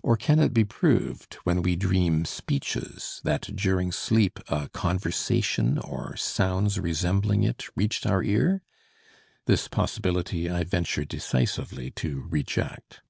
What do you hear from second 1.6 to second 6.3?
we dream speeches, that during sleep a conversation or